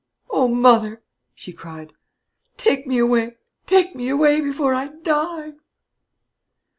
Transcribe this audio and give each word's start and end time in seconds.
"O 0.31 0.47
mother," 0.47 1.03
she 1.35 1.53
cried, 1.53 1.93
"take 2.57 2.87
me 2.87 2.97
away! 2.97 3.37
take 3.67 3.93
me 3.95 4.09
away, 4.09 4.41
before 4.41 4.73
I 4.73 4.87
die!" 4.87 5.51